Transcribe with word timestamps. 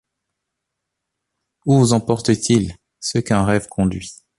Où 1.67 1.77
vous 1.77 1.93
emportent-ils? 1.93 2.75
Ceux 2.99 3.21
qu’un 3.21 3.45
rêve 3.45 3.67
conduit 3.67 4.09